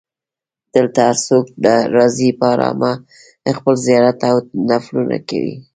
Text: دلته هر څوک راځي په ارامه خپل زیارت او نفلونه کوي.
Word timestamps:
دلته 0.75 0.99
هر 1.07 1.15
څوک 1.27 1.45
راځي 1.97 2.29
په 2.39 2.45
ارامه 2.53 2.91
خپل 3.57 3.75
زیارت 3.85 4.19
او 4.29 4.35
نفلونه 4.69 5.17
کوي. 5.29 5.55